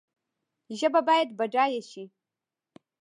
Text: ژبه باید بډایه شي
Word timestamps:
ژبه 0.79 1.01
باید 1.07 1.29
بډایه 1.37 1.81
شي 1.91 2.03